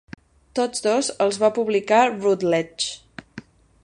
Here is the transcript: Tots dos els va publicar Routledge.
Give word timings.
Tots 0.59 0.83
dos 0.85 1.09
els 1.25 1.37
va 1.45 1.51
publicar 1.59 2.01
Routledge. 2.15 3.45